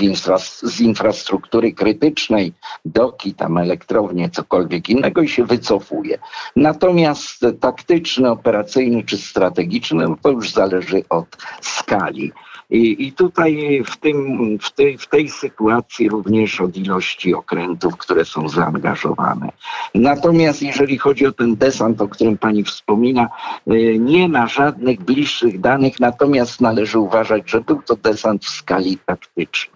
z 0.64 0.82
infrastruktury 0.82 1.74
krytycznej, 1.74 2.54
doki, 2.86 3.34
tam 3.34 3.58
elektrownie, 3.58 4.30
cokolwiek 4.30 4.90
innego 4.90 5.22
i 5.22 5.28
się 5.30 5.46
wycofuje. 5.46 6.20
Natomiast 6.56 7.46
taktyczny, 7.60 8.32
operacyjny 8.32 9.04
czy 9.04 9.18
strategiczny, 9.18 10.08
no 10.08 10.18
to 10.22 10.30
już 10.30 10.52
zależy 10.52 11.04
od 11.10 11.38
skali. 11.62 12.32
I, 12.70 13.08
I 13.08 13.14
tutaj 13.14 13.84
w, 13.86 13.98
tym, 13.98 14.58
w, 14.62 14.72
tej, 14.72 14.98
w 14.98 15.08
tej 15.08 15.30
sytuacji 15.30 16.10
również 16.10 16.62
od 16.62 16.78
ilości 16.78 17.34
okrętów, 17.34 17.98
które 17.98 18.26
są 18.26 18.50
zaangażowane. 18.50 19.52
Natomiast 19.96 20.62
jeżeli 20.62 20.98
chodzi 20.98 21.26
o 21.26 21.32
ten 21.32 21.56
desant, 21.56 22.02
o 22.02 22.08
którym 22.08 22.38
pani 22.38 22.64
wspomina, 22.64 23.30
y, 23.72 24.00
nie 24.00 24.30
ma 24.30 24.48
żadnych 24.48 25.04
bliższych 25.04 25.60
danych, 25.60 26.00
natomiast 26.00 26.62
należy 26.62 27.00
uważać, 27.00 27.50
że 27.50 27.62
był 27.62 27.82
to 27.82 27.96
desant 27.96 28.46
w 28.46 28.50
skali 28.50 28.98
taktycznej. 29.06 29.76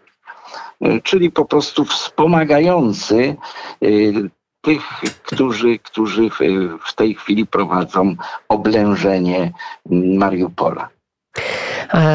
Y, 0.85 1.01
czyli 1.03 1.31
po 1.31 1.45
prostu 1.45 1.85
wspomagający 1.85 3.35
y, 3.83 4.29
tych, 4.61 4.83
którzy, 5.23 5.79
którzy 5.79 6.29
w 6.85 6.95
tej 6.95 7.15
chwili 7.15 7.45
prowadzą 7.45 8.15
oblężenie 8.49 9.51
Mariupola. 9.89 10.89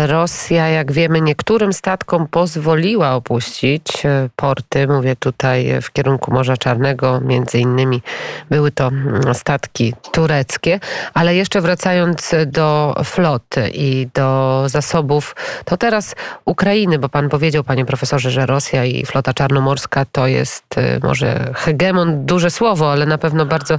Rosja, 0.06 0.68
jak 0.68 0.92
wiemy, 0.92 1.20
niektórym 1.20 1.72
statkom 1.72 2.26
pozwoliła 2.26 3.14
opuścić 3.14 4.06
e, 4.06 4.28
porty. 4.36 4.86
Mówię 4.86 5.16
tutaj 5.16 5.82
w 5.82 5.92
kierunku 5.92 6.32
Morza 6.32 6.56
Czarnego, 6.56 7.20
między 7.20 7.58
innymi 7.58 8.02
były 8.50 8.70
to 8.70 8.86
mm, 8.86 9.34
statki 9.34 9.94
tureckie. 10.12 10.80
Ale 11.14 11.34
jeszcze 11.34 11.60
wracając 11.60 12.34
do 12.46 12.94
floty 13.04 13.70
i 13.74 14.08
do 14.14 14.62
zasobów, 14.66 15.36
to 15.64 15.76
teraz 15.76 16.14
Ukrainy, 16.44 16.98
bo 16.98 17.08
pan 17.08 17.28
powiedział, 17.28 17.64
panie 17.64 17.84
profesorze, 17.84 18.30
że 18.30 18.46
Rosja 18.46 18.84
i 18.84 19.06
flota 19.06 19.34
czarnomorska 19.34 20.04
to 20.12 20.26
jest 20.26 20.78
e, 20.78 20.98
może 21.02 21.52
hegemon, 21.54 22.26
duże 22.26 22.50
słowo, 22.50 22.92
ale 22.92 23.06
na 23.06 23.18
pewno 23.18 23.46
bardzo 23.46 23.74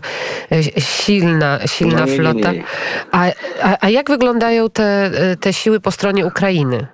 e, 0.52 0.64
silna, 0.82 1.60
silna 1.68 2.06
flota. 2.06 2.52
A, 3.12 3.26
a, 3.64 3.78
a 3.82 3.90
jak 3.90 4.10
wyglądają 4.10 4.70
te, 4.70 5.12
te 5.40 5.54
siły 5.54 5.80
po 5.86 5.92
stronie 5.92 6.26
Ukrainy. 6.26 6.88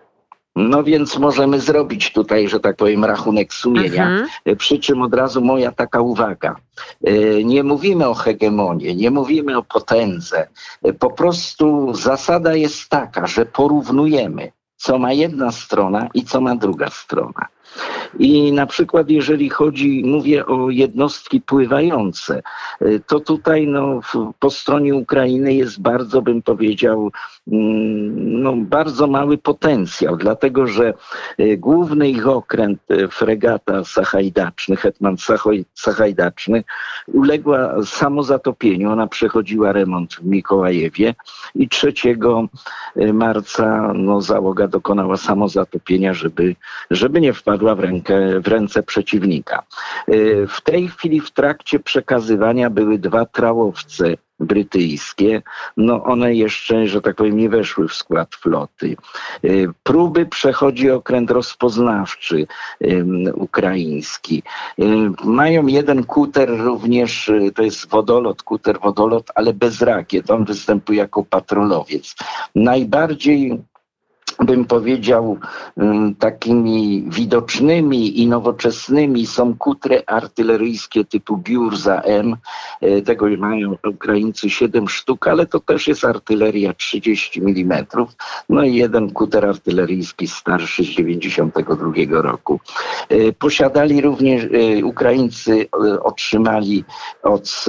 No 0.56 0.84
więc 0.84 1.18
możemy 1.18 1.60
zrobić 1.60 2.14
tutaj, 2.14 2.48
że 2.48 2.60
tak 2.60 2.76
powiem, 2.76 3.06
rachunek 3.06 3.54
sumienia. 3.54 4.08
Mhm. 4.10 4.58
Przy 4.58 4.80
czym 4.80 5.02
od 5.02 5.14
razu 5.14 5.42
moja 5.42 5.72
taka 5.72 6.02
uwaga. 6.02 6.56
E, 7.04 7.44
nie 7.44 7.64
mówimy 7.64 8.08
o 8.08 8.14
hegemonie, 8.14 8.96
nie 8.96 9.12
mówimy 9.12 9.58
o 9.58 9.64
potędze. 9.64 10.48
E, 10.84 10.94
po 10.94 11.10
prostu 11.10 11.94
zasada 11.94 12.56
jest 12.56 12.90
taka, 12.90 13.28
że 13.28 13.46
porównujemy, 13.46 14.52
co 14.78 15.00
ma 15.00 15.14
jedna 15.14 15.52
strona 15.52 16.08
i 16.14 16.24
co 16.24 16.42
ma 16.42 16.56
druga 16.56 16.90
strona. 16.90 17.48
I 18.20 18.52
na 18.52 18.66
przykład, 18.66 19.10
jeżeli 19.10 19.50
chodzi, 19.50 20.04
mówię 20.06 20.46
o 20.46 20.70
jednostki 20.70 21.42
pływające, 21.42 22.42
y, 22.82 23.02
to 23.08 23.20
tutaj 23.20 23.68
no, 23.68 24.00
po 24.40 24.50
stronie 24.50 24.96
Ukrainy 24.96 25.54
jest 25.54 25.82
bardzo, 25.82 26.22
bym 26.22 26.42
powiedział, 26.42 27.12
mm, 27.48 28.42
no, 28.42 28.54
bardzo 28.56 29.08
mały 29.08 29.38
potencjał, 29.38 30.18
dlatego 30.18 30.68
że 30.68 30.94
y, 31.40 31.58
główny 31.58 32.10
ich 32.10 32.28
okręt, 32.28 32.80
y, 32.92 33.08
fregata 33.08 33.84
Sachajdaczny, 33.84 34.76
Hetman 34.76 35.16
Sachajdaczny, 35.74 36.64
uległa 37.08 37.86
samozatopieniu. 37.86 38.92
Ona 38.92 39.08
przechodziła 39.08 39.72
remont 39.72 40.16
w 40.16 40.26
Mikołajewie 40.26 41.16
i 41.56 41.70
3 41.70 41.94
marca 43.14 43.94
no, 43.96 44.22
załoga 44.22 44.68
dokonała 44.68 45.18
samozatopienia, 45.18 46.14
żeby, 46.14 46.56
żeby 46.92 47.22
nie 47.22 47.34
wpadła 47.34 47.61
w, 47.62 47.80
rękę, 47.80 48.40
w 48.40 48.48
ręce 48.48 48.84
przeciwnika. 48.84 49.64
Y, 50.10 50.48
w 50.50 50.62
tej 50.62 50.88
chwili 50.88 51.22
w 51.22 51.32
trakcie 51.32 51.80
przekazywania 51.80 52.70
były 52.70 53.00
dwa 53.00 53.26
trałowce 53.26 54.18
brytyjskie, 54.42 55.42
no 55.78 56.04
one 56.04 56.36
jeszcze, 56.36 56.88
że 56.88 57.02
tak 57.02 57.16
powiem, 57.16 57.38
nie 57.38 57.50
weszły 57.50 57.88
w 57.88 57.94
skład 57.94 58.36
floty. 58.36 58.96
Y, 59.46 59.68
próby 59.84 60.26
przechodzi 60.26 60.92
okręt 60.92 61.32
rozpoznawczy 61.32 62.48
ukraiński. 63.34 64.44
Y, 64.80 64.84
mają 65.24 65.68
jeden 65.68 66.04
kuter 66.04 66.50
również, 66.58 67.32
to 67.56 67.64
jest 67.64 67.90
wodolot, 67.90 68.44
kuter 68.44 68.80
wodolot, 68.80 69.32
ale 69.36 69.54
bez 69.54 69.82
rakiet. 69.82 70.32
On 70.32 70.46
występuje 70.46 71.00
jako 71.00 71.24
patrolowiec. 71.24 72.16
Najbardziej 72.56 73.62
bym 74.46 74.66
powiedział, 74.66 75.38
takimi 76.20 77.04
widocznymi 77.08 78.22
i 78.22 78.28
nowoczesnymi 78.28 79.26
są 79.26 79.58
kutry 79.58 80.04
artyleryjskie 80.06 81.06
typu 81.06 81.38
Biurza 81.38 82.02
M. 82.02 82.38
E, 82.82 83.02
tego 83.02 83.26
mają 83.38 83.76
Ukraińcy 83.94 84.50
7 84.50 84.90
sztuk, 84.90 85.28
ale 85.28 85.46
to 85.46 85.60
też 85.60 85.88
jest 85.88 86.06
artyleria 86.06 86.74
30 86.74 87.42
mm. 87.42 87.86
No 88.50 88.64
i 88.64 88.76
jeden 88.76 89.12
kuter 89.12 89.46
artyleryjski 89.46 90.28
starszy 90.28 90.84
z 90.84 90.88
92 90.88 92.22
roku. 92.22 92.60
E, 93.10 93.32
posiadali 93.34 94.02
również, 94.02 94.44
e, 94.44 94.86
Ukraińcy 94.86 95.68
otrzymali 96.04 96.84
od 97.24 97.66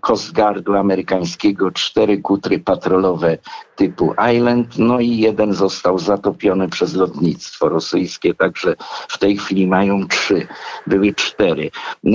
Coast 0.00 0.32
Guardu 0.32 0.74
amerykańskiego 0.74 1.70
cztery 1.70 2.18
kutry 2.18 2.58
patrolowe 2.58 3.38
typu 3.78 4.14
Island, 4.34 4.78
no 4.78 5.00
i 5.00 5.16
jeden 5.16 5.52
został 5.52 5.98
zatopiony 5.98 6.68
przez 6.68 6.94
lotnictwo 6.94 7.68
rosyjskie, 7.68 8.34
także 8.34 8.74
w 9.08 9.18
tej 9.18 9.36
chwili 9.36 9.66
mają 9.66 10.08
trzy, 10.08 10.46
były 10.86 11.14
cztery. 11.14 11.70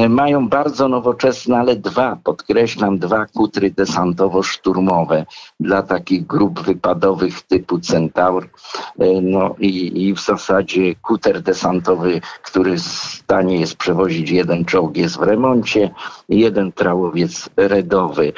Mają 0.09 0.47
bardzo 0.47 0.87
nowoczesne, 0.87 1.57
ale 1.57 1.75
dwa, 1.75 2.17
podkreślam, 2.23 2.99
dwa 2.99 3.25
kutry 3.25 3.71
desantowo-szturmowe 3.71 5.25
dla 5.59 5.83
takich 5.83 6.27
grup 6.27 6.59
wypadowych 6.59 7.41
typu 7.41 7.79
Centaur. 7.79 8.49
No 9.21 9.55
i, 9.59 10.07
i 10.07 10.13
w 10.13 10.19
zasadzie 10.19 10.95
kuter 10.95 11.41
desantowy, 11.41 12.21
który 12.43 12.75
w 12.75 12.81
stanie 12.81 13.59
jest 13.59 13.75
przewozić 13.75 14.29
jeden 14.29 14.65
czołg, 14.65 14.97
jest 14.97 15.17
w 15.17 15.21
remoncie, 15.21 15.89
jeden 16.33 16.71
trałowiec 16.71 17.49
redowy. 17.57 18.33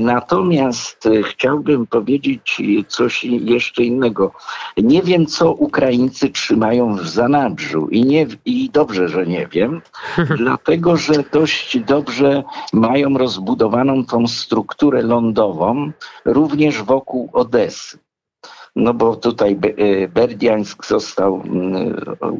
Natomiast 0.00 1.08
chciałbym 1.24 1.86
powiedzieć 1.86 2.62
coś 2.88 3.24
jeszcze 3.24 3.84
innego. 3.84 4.32
Nie 4.76 5.02
wiem, 5.02 5.26
co 5.26 5.52
Ukraińcy 5.52 6.28
trzymają 6.30 6.96
w 6.96 7.08
zanadrzu 7.08 7.88
i, 7.88 8.04
nie, 8.04 8.26
i 8.44 8.70
dobrze, 8.70 9.08
że 9.08 9.26
nie 9.26 9.48
wiem, 9.52 9.82
dlatego 10.38 10.96
że 10.96 11.12
dość 11.32 11.78
dobrze 11.80 12.42
mają 12.72 13.18
rozbudowaną 13.18 14.04
tą 14.04 14.26
strukturę 14.26 15.02
lądową 15.02 15.92
również 16.24 16.82
wokół 16.82 17.30
Odesy 17.32 18.05
no 18.76 18.94
bo 18.94 19.16
tutaj 19.16 19.58
e, 19.76 20.08
Berdiańsk 20.08 20.86
został 20.86 21.42
mm, 21.44 21.96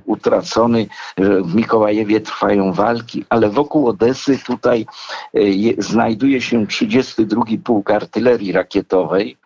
utracony, 0.07 0.87
w 1.19 1.55
Mikołajewie 1.55 2.21
trwają 2.21 2.73
walki, 2.73 3.25
ale 3.29 3.49
wokół 3.51 3.89
Odesy 3.89 4.39
tutaj 4.47 4.87
e, 5.35 5.41
znajduje 5.79 6.41
się 6.41 6.67
32 6.67 7.43
Pułk 7.65 7.91
Artylerii 7.91 8.53
Rakietowej, 8.53 9.37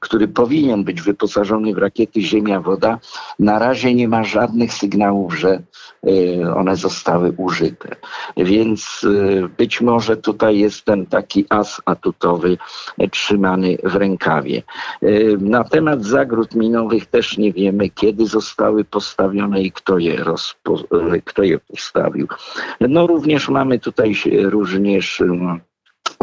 który 0.00 0.28
powinien 0.28 0.84
być 0.84 1.02
wyposażony 1.02 1.74
w 1.74 1.78
rakiety 1.78 2.20
Ziemia-Woda, 2.20 2.98
na 3.38 3.58
razie 3.58 3.94
nie 3.94 4.08
ma 4.08 4.24
żadnych 4.24 4.72
sygnałów, 4.72 5.38
że 5.38 5.62
e, 6.06 6.54
one 6.54 6.76
zostały 6.76 7.32
użyte. 7.36 7.96
Więc 8.36 9.06
e, 9.44 9.48
być 9.48 9.80
może 9.80 10.16
tutaj 10.16 10.58
jest 10.58 10.84
ten 10.84 11.06
taki 11.06 11.46
as 11.48 11.82
atutowy 11.84 12.58
trzymany 13.10 13.76
w 13.84 13.94
rękawie. 13.94 14.62
E, 15.02 15.08
na 15.38 15.64
temat 15.64 16.04
zagród 16.04 16.54
minowych 16.54 17.06
też 17.06 17.38
nie 17.38 17.52
wiemy, 17.52 17.90
kiedy 17.90 18.26
zostały 18.26 18.84
postawione 18.84 19.62
i 19.62 19.72
kto 19.72 19.98
je, 19.98 20.24
rozpo- 20.24 21.20
kto 21.24 21.42
je 21.42 21.58
postawił. 21.58 22.26
No 22.80 23.06
również 23.06 23.48
mamy 23.48 23.78
tutaj 23.78 24.14
również 24.42 25.22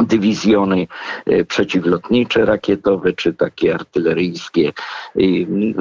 dywizjony 0.06 0.88
e, 1.26 1.46
przeciwlotnicze 1.46 2.46
rakietowe, 2.46 3.14
czy 3.14 3.34
takie 3.34 3.76
artyleryjskie 3.76 4.72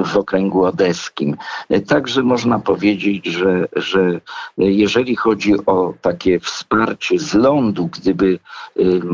w 0.05 0.17
okręgu 0.17 0.65
odeskim. 0.65 1.37
E, 1.69 1.79
także 1.79 2.23
można 2.23 2.59
powiedzieć, 2.59 3.25
że, 3.25 3.67
że 3.75 4.19
jeżeli 4.57 5.15
chodzi 5.15 5.53
o 5.65 5.93
takie 6.01 6.39
wsparcie 6.39 7.19
z 7.19 7.33
lądu, 7.33 7.87
gdyby 7.87 8.39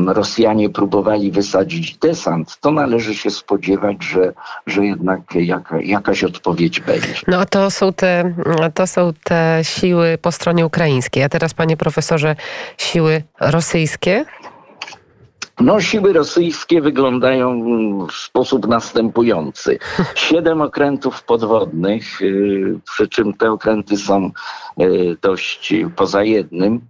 Rosjanie 0.06 0.70
próbowali 0.70 1.30
wysadzić 1.30 1.96
desant, 1.96 2.60
to 2.60 2.70
należy 2.70 3.14
się 3.14 3.30
spodziewać, 3.30 3.96
że, 4.04 4.32
że 4.66 4.86
jednak 4.86 5.20
jaka, 5.34 5.80
jakaś 5.80 6.24
odpowiedź 6.24 6.80
będzie. 6.80 7.14
No 7.26 7.40
a 7.40 7.46
to 7.46 7.70
są, 7.70 7.92
te, 7.92 8.34
to 8.74 8.86
są 8.86 9.12
te 9.24 9.60
siły 9.62 10.18
po 10.22 10.32
stronie 10.32 10.66
ukraińskiej. 10.66 11.22
A 11.22 11.28
teraz, 11.28 11.54
panie 11.54 11.76
profesorze, 11.76 12.36
siły 12.78 13.22
rosyjskie? 13.40 14.24
No, 15.60 15.80
siły 15.80 16.12
rosyjskie 16.12 16.80
wyglądają 16.80 17.60
w 18.06 18.12
sposób 18.12 18.68
następujący. 18.68 19.78
Siedem 20.14 20.60
okrętów 20.60 21.22
podwodnych, 21.22 22.22
y, 22.22 22.78
przy 22.84 23.08
czym 23.08 23.34
te 23.34 23.50
okręty 23.50 23.96
są 23.96 24.30
dość 25.22 25.74
poza 25.96 26.24
jednym, 26.24 26.80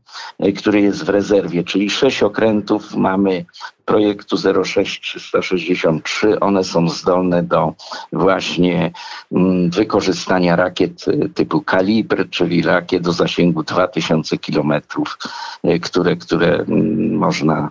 y, 0.45 0.52
który 0.52 0.80
jest 0.80 1.04
w 1.04 1.09
rezerwie, 1.09 1.64
czyli 1.64 1.90
sześć 1.90 2.23
okrętów 2.23 2.95
mamy 2.95 3.45
projektu 3.85 4.37
06363. 4.64 6.40
One 6.40 6.64
są 6.64 6.88
zdolne 6.88 7.42
do 7.42 7.75
właśnie 8.12 8.92
mm, 9.33 9.71
wykorzystania 9.71 10.57
rakiet 10.57 11.09
y, 11.09 11.28
typu 11.35 11.62
kalibr, 11.62 12.30
czyli 12.30 12.62
rakiet 12.62 13.07
o 13.09 13.12
zasięgu 13.12 13.62
2000 13.62 14.38
kilometrów, 14.38 15.18
y, 15.64 15.80
które, 15.80 16.16
które 16.16 16.54
mm, 16.54 17.14
można 17.14 17.71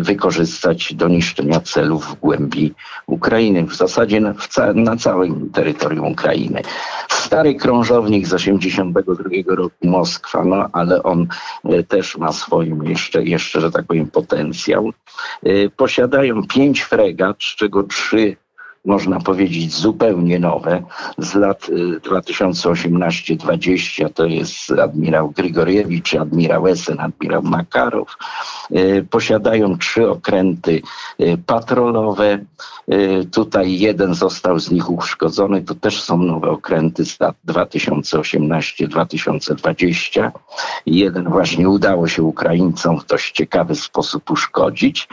wykorzystać 0.00 0.94
do 0.94 1.08
niszczenia 1.08 1.60
celów 1.60 2.06
w 2.06 2.14
głębi 2.14 2.74
Ukrainy, 3.06 3.66
w 3.66 3.74
zasadzie 3.74 4.20
na, 4.20 4.32
w 4.34 4.48
ca 4.48 4.72
na 4.72 4.96
całym 4.96 5.50
terytorium 5.50 6.06
Ukrainy. 6.06 6.62
Stary 7.08 7.54
krążownik 7.54 8.26
z 8.26 8.30
1982 8.30 9.47
roku 9.56 9.86
Moskwa, 9.86 10.44
no 10.44 10.68
ale 10.72 11.02
on 11.02 11.26
też 11.88 12.16
ma 12.16 12.32
swoim 12.32 12.84
jeszcze, 12.84 13.24
jeszcze, 13.24 13.60
że 13.60 13.70
tak 13.70 13.86
powiem, 13.86 14.10
potencjał. 14.10 14.92
Y, 15.46 15.70
posiadają 15.76 16.46
pięć 16.46 16.82
fregat, 16.82 17.42
z 17.42 17.56
czego 17.56 17.82
trzy 17.82 18.36
można 18.84 19.20
powiedzieć, 19.20 19.74
zupełnie 19.74 20.38
nowe 20.38 20.82
z 21.18 21.34
lat 21.34 21.66
2018-2020. 22.02 24.06
Y, 24.06 24.10
to 24.10 24.26
jest 24.26 24.70
admirał 24.70 25.30
Grigoriewicz, 25.30 26.14
admirał 26.14 26.66
Esen, 26.66 27.00
admirał 27.00 27.42
Makarow. 27.42 28.16
Y, 28.76 29.06
posiadają 29.10 29.78
trzy 29.78 30.10
okręty 30.10 30.82
y, 31.20 31.38
patrolowe. 31.46 32.38
Tutaj 33.32 33.78
jeden 33.78 34.14
został 34.14 34.58
z 34.58 34.70
nich 34.70 34.90
uszkodzony. 34.90 35.62
To 35.62 35.74
też 35.74 36.02
są 36.02 36.18
nowe 36.18 36.50
okręty 36.50 37.04
z 37.04 37.20
lat 37.20 37.36
2018-2020. 37.48 40.30
Jeden 40.86 41.28
właśnie 41.28 41.68
udało 41.68 42.08
się 42.08 42.22
Ukraińcom 42.22 43.00
w 43.00 43.06
dość 43.06 43.32
ciekawy 43.32 43.74
sposób 43.74 44.30
uszkodzić. 44.30 45.08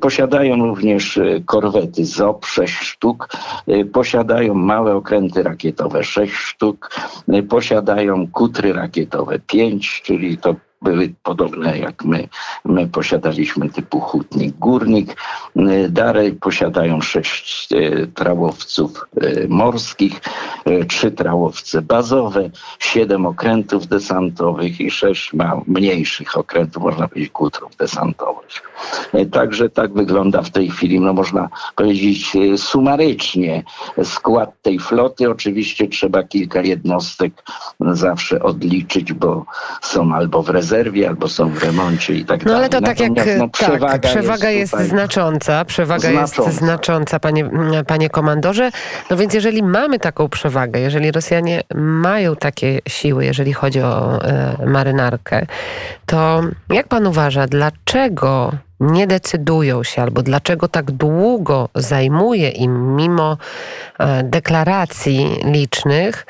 Posiadają 0.00 0.56
również 0.56 1.20
korwety 1.46 2.04
ZOP 2.04 2.46
6 2.46 2.74
sztuk 2.74 3.28
y, 3.68 3.84
posiadają 3.84 4.54
małe 4.54 4.94
okręty 4.94 5.42
rakietowe 5.42 6.04
6 6.04 6.32
sztuk, 6.32 6.90
y, 7.34 7.42
posiadają 7.42 8.28
kutry 8.28 8.72
rakietowe 8.72 9.38
5, 9.38 10.02
czyli 10.04 10.38
to 10.38 10.54
były 10.82 11.14
podobne 11.22 11.78
jak 11.78 12.04
my, 12.04 12.28
my 12.64 12.88
posiadaliśmy 12.88 13.70
typu 13.70 14.00
hutnik, 14.00 14.56
górnik. 14.56 15.16
Y, 15.56 15.88
dalej 15.88 16.32
posiadają 16.32 17.00
sześć 17.00 17.72
y, 17.72 18.10
trałowców 18.14 19.06
y, 19.22 19.46
morskich, 19.48 20.20
trzy 20.88 21.10
trałowce 21.10 21.82
bazowe, 21.82 22.50
siedem 22.78 23.26
okrętów 23.26 23.86
desantowych 23.86 24.80
i 24.80 24.90
sześć 24.90 25.32
mniejszych 25.66 26.36
okrętów, 26.36 26.82
można 26.82 27.08
powiedzieć, 27.08 27.32
kutrów 27.32 27.76
desantowych. 27.76 28.62
Także 29.32 29.68
tak 29.70 29.92
wygląda 29.92 30.42
w 30.42 30.50
tej 30.50 30.70
chwili, 30.70 31.00
no 31.00 31.12
można 31.12 31.48
powiedzieć 31.74 32.32
sumarycznie 32.56 33.64
skład 34.04 34.62
tej 34.62 34.78
floty. 34.78 35.30
Oczywiście 35.30 35.88
trzeba 35.88 36.22
kilka 36.22 36.60
jednostek 36.60 37.32
zawsze 37.80 38.42
odliczyć, 38.42 39.12
bo 39.12 39.44
są 39.82 40.14
albo 40.14 40.42
w 40.42 40.48
rezerwie, 40.48 40.65
rezerwie, 40.66 41.08
albo 41.08 41.28
są 41.28 41.50
w 41.50 41.62
remoncie 41.62 42.14
i 42.14 42.24
tak 42.24 42.44
dalej. 42.44 42.52
No 42.52 42.58
ale 42.58 42.68
to 42.68 42.80
tak 42.80 43.00
jak 43.00 43.12
no, 43.38 43.48
przewaga, 43.48 43.98
tak, 43.98 44.00
przewaga 44.00 44.50
jest, 44.50 44.72
jest 44.72 44.88
znacząca, 44.88 45.64
przewaga 45.64 46.10
znacząca. 46.10 46.42
jest 46.42 46.58
znacząca, 46.58 47.20
panie, 47.20 47.50
panie 47.86 48.10
komandorze. 48.10 48.70
No 49.10 49.16
więc 49.16 49.34
jeżeli 49.34 49.62
mamy 49.62 49.98
taką 49.98 50.28
przewagę, 50.28 50.80
jeżeli 50.80 51.12
Rosjanie 51.12 51.62
mają 51.74 52.36
takie 52.36 52.78
siły, 52.88 53.24
jeżeli 53.24 53.52
chodzi 53.52 53.80
o 53.80 54.24
e, 54.24 54.56
marynarkę, 54.66 55.46
to 56.06 56.40
jak 56.70 56.88
pan 56.88 57.06
uważa, 57.06 57.46
dlaczego 57.46 58.52
nie 58.80 59.06
decydują 59.06 59.82
się, 59.82 60.02
albo 60.02 60.22
dlaczego 60.22 60.68
tak 60.68 60.90
długo 60.90 61.68
zajmuje 61.74 62.48
im, 62.48 62.96
mimo 62.96 63.36
e, 63.98 64.22
deklaracji 64.22 65.36
licznych, 65.44 66.26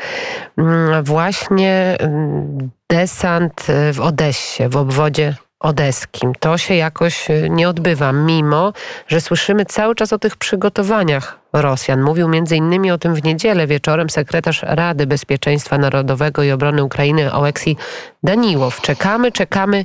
mm, 0.59 1.05
właśnie 1.05 1.96
mm, 1.99 2.70
desant 2.90 3.70
e, 3.70 3.92
w 3.92 4.01
Odessie, 4.01 4.68
w 4.68 4.77
obwodzie 4.77 5.35
odeskim. 5.61 6.33
To 6.40 6.59
się 6.59 6.75
jakoś 6.75 7.31
e, 7.31 7.51
nie 7.51 7.68
odbywa, 7.68 8.12
mimo 8.12 8.72
że 9.07 9.20
słyszymy 9.20 9.64
cały 9.64 9.94
czas 9.94 10.12
o 10.12 10.18
tych 10.18 10.37
przygotowaniach 10.37 11.38
Rosjan. 11.53 12.03
Mówił 12.03 12.29
innymi 12.53 12.90
o 12.90 12.99
tym 12.99 13.14
w 13.14 13.25
niedzielę 13.25 13.66
wieczorem 13.66 14.11
sekretarz 14.11 14.62
Rady 14.62 15.07
Bezpieczeństwa 15.07 15.79
Narodowego 15.79 16.42
i 16.42 16.51
Obrony 16.51 16.85
Ukrainy 16.85 17.33
Oleksij 17.33 17.77
Daniłow. 18.22 18.81
Czekamy, 18.81 19.33
czekamy 19.33 19.85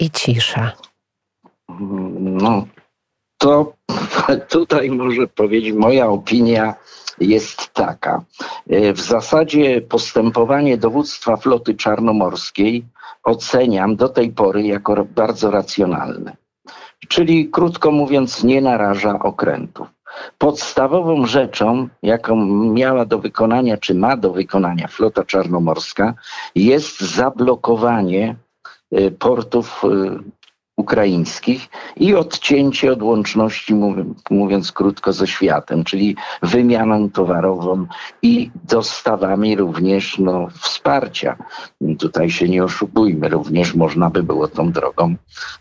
i 0.00 0.10
cisza. 0.10 0.72
No, 2.20 2.66
to 3.38 3.72
tutaj 4.48 4.90
może 4.90 5.26
powiedzieć 5.26 5.74
moja 5.74 6.06
opinia 6.06 6.74
jest 7.20 7.72
taka. 7.72 8.24
E, 8.70 8.92
w 8.92 9.00
zasadzie 9.00 9.80
postępowanie 9.80 10.76
dowództwa 10.76 11.36
floty 11.36 11.74
czarnomorskiej 11.74 12.84
oceniam 13.24 13.96
do 13.96 14.08
tej 14.08 14.30
pory 14.30 14.62
jako 14.62 15.04
bardzo 15.04 15.50
racjonalne. 15.50 16.36
Czyli 17.08 17.48
krótko 17.50 17.90
mówiąc, 17.90 18.44
nie 18.44 18.60
naraża 18.60 19.18
okrętów. 19.18 19.88
Podstawową 20.38 21.26
rzeczą, 21.26 21.88
jaką 22.02 22.36
miała 22.72 23.04
do 23.04 23.18
wykonania, 23.18 23.76
czy 23.76 23.94
ma 23.94 24.16
do 24.16 24.32
wykonania 24.32 24.88
flota 24.88 25.24
czarnomorska, 25.24 26.14
jest 26.54 27.00
zablokowanie 27.00 28.36
e, 28.92 29.10
portów 29.10 29.82
e, 29.84 29.88
ukraińskich 30.78 31.68
i 31.96 32.14
odcięcie 32.14 32.92
od 32.92 33.02
łączności, 33.02 33.74
mówiąc 34.30 34.72
krótko, 34.72 35.12
ze 35.12 35.26
światem, 35.26 35.84
czyli 35.84 36.16
wymianą 36.42 37.10
towarową 37.10 37.86
i 38.22 38.50
dostawami 38.64 39.56
również 39.56 40.18
no, 40.18 40.48
wsparcia. 40.60 41.36
Tutaj 41.98 42.30
się 42.30 42.48
nie 42.48 42.64
oszukujmy, 42.64 43.28
również 43.28 43.74
można 43.74 44.10
by 44.10 44.22
było 44.22 44.48
tą 44.48 44.72
drogą 44.72 45.14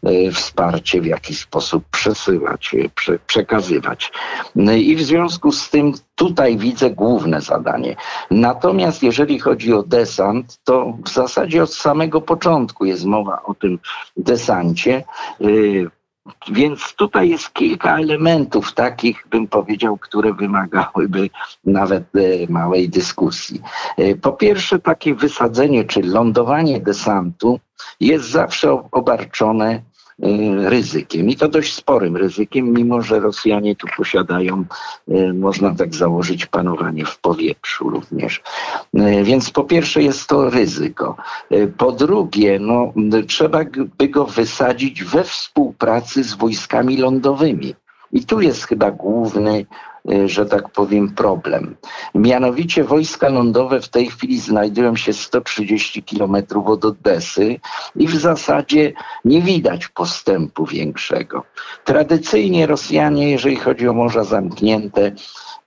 e, 0.03 0.31
wsparcie 0.31 1.01
w 1.01 1.05
jakiś 1.05 1.39
sposób 1.39 1.83
przesyłać, 1.91 2.75
e, 2.75 2.89
prze, 2.89 3.19
przekazywać. 3.27 4.11
No 4.55 4.71
I 4.71 4.95
w 4.95 5.01
związku 5.01 5.51
z 5.51 5.69
tym 5.69 5.93
tutaj 6.15 6.57
widzę 6.57 6.89
główne 6.89 7.41
zadanie. 7.41 7.95
Natomiast 8.31 9.03
jeżeli 9.03 9.39
chodzi 9.39 9.73
o 9.73 9.83
desant, 9.83 10.59
to 10.63 10.93
w 11.05 11.09
zasadzie 11.09 11.63
od 11.63 11.73
samego 11.73 12.21
początku 12.21 12.85
jest 12.85 13.05
mowa 13.05 13.41
o 13.43 13.53
tym 13.53 13.79
desancie. 14.17 15.03
Y, 15.41 15.89
więc 16.51 16.93
tutaj 16.95 17.29
jest 17.29 17.53
kilka 17.53 17.99
elementów 17.99 18.73
takich, 18.73 19.27
bym 19.29 19.47
powiedział, 19.47 19.97
które 19.97 20.33
wymagałyby 20.33 21.29
nawet 21.65 22.15
y, 22.15 22.47
małej 22.49 22.89
dyskusji. 22.89 23.61
Y, 23.99 24.19
po 24.21 24.31
pierwsze, 24.31 24.79
takie 24.79 25.15
wysadzenie 25.15 25.85
czy 25.85 26.01
lądowanie 26.01 26.79
desantu 26.79 27.59
jest 27.99 28.29
zawsze 28.29 28.83
obarczone 28.91 29.81
ryzykiem 30.63 31.29
i 31.29 31.35
to 31.35 31.47
dość 31.47 31.73
sporym 31.73 32.17
ryzykiem, 32.17 32.73
mimo 32.73 33.01
że 33.01 33.19
Rosjanie 33.19 33.75
tu 33.75 33.87
posiadają, 33.97 34.65
y, 35.09 35.33
można 35.33 35.75
tak 35.75 35.95
założyć, 35.95 36.45
panowanie 36.45 37.05
w 37.05 37.19
powietrzu 37.19 37.89
również. 37.89 38.41
Y, 38.95 39.23
więc 39.23 39.49
po 39.49 39.63
pierwsze 39.63 40.03
jest 40.03 40.27
to 40.27 40.49
ryzyko. 40.49 41.15
Po 41.77 41.91
drugie, 41.91 42.59
no, 42.59 42.93
trzeba 43.27 43.59
by 43.97 44.07
go 44.07 44.25
wysadzić 44.25 45.03
we 45.03 45.23
współpracy 45.23 46.23
z 46.23 46.33
wojskami 46.33 46.97
lądowymi. 46.97 47.75
I 48.11 48.25
tu 48.25 48.41
jest 48.41 48.67
chyba 48.67 48.91
główny 48.91 49.65
że 50.25 50.45
tak 50.45 50.69
powiem, 50.69 51.09
problem. 51.15 51.75
Mianowicie 52.15 52.83
wojska 52.83 53.29
lądowe 53.29 53.81
w 53.81 53.89
tej 53.89 54.07
chwili 54.07 54.39
znajdują 54.39 54.95
się 54.95 55.13
130 55.13 56.03
kilometrów 56.03 56.67
od 56.67 56.85
Odesy 56.85 57.59
i 57.95 58.07
w 58.07 58.15
zasadzie 58.15 58.93
nie 59.25 59.41
widać 59.41 59.87
postępu 59.87 60.65
większego. 60.65 61.43
Tradycyjnie 61.85 62.67
Rosjanie, 62.67 63.31
jeżeli 63.31 63.55
chodzi 63.55 63.87
o 63.87 63.93
morza 63.93 64.23
zamknięte, 64.23 65.11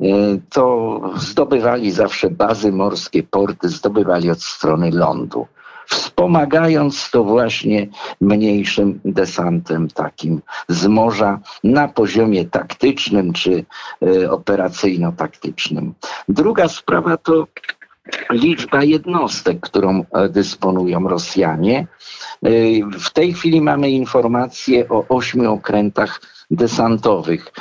y, 0.00 0.40
to 0.50 1.00
zdobywali 1.16 1.90
zawsze 1.90 2.31
bazy 2.31 2.72
morskie, 2.72 3.22
porty, 3.22 3.68
zdobywali 3.68 4.31
od 4.31 4.42
strony 4.42 4.90
lądu 4.90 5.46
wspomagając 5.90 7.11
to 7.11 7.24
właśnie 7.24 7.87
mniejszym 8.20 9.00
desantem 9.05 9.88
takim 9.88 10.42
z 10.68 10.87
morza 10.87 11.40
na 11.64 11.88
poziomie 11.88 12.44
taktycznym 12.44 13.33
czy 13.33 13.64
y, 14.03 14.31
operacyjno-taktycznym. 14.31 15.92
Druga 16.29 16.68
sprawa 16.68 17.16
to 17.16 17.46
liczba 18.31 18.85
jednostek, 18.85 19.61
którą 19.61 20.05
e, 20.12 20.29
dysponują 20.29 21.09
Rosjanie. 21.09 21.87
Y, 22.46 22.81
w 23.00 23.11
tej 23.11 23.35
chwili 23.35 23.61
mamy 23.61 23.90
informacje 23.90 24.88
o 24.88 25.05
ośmiu 25.09 25.53
okrętach 25.53 26.20
desantowych. 26.50 27.52